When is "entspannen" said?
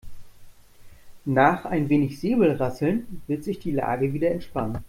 4.31-4.79